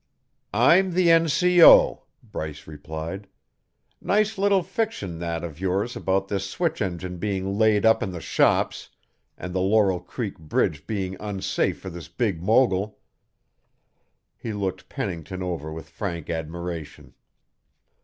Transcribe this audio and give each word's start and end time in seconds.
"I'm 0.55 0.93
the 0.93 1.11
N.C.O.," 1.11 2.01
Bryce 2.23 2.65
replied. 2.65 3.27
"Nice 4.01 4.35
little 4.39 4.63
fiction 4.63 5.19
that 5.19 5.43
of 5.43 5.59
yours 5.59 5.95
about 5.95 6.27
the 6.27 6.39
switch 6.39 6.81
engine 6.81 7.17
being 7.17 7.55
laid 7.59 7.85
up 7.85 8.01
in 8.01 8.09
the 8.11 8.19
shops 8.19 8.89
and 9.37 9.53
the 9.53 9.61
Laurel 9.61 9.99
Creek 9.99 10.39
bridge 10.39 10.87
being 10.87 11.17
unsafe 11.19 11.79
for 11.79 11.91
this 11.91 12.07
big 12.07 12.41
mogul." 12.41 12.97
He 14.35 14.53
looked 14.53 14.89
Pennington 14.89 15.43
over 15.43 15.71
with 15.71 15.87
frank 15.87 16.31
admiration. 16.31 17.13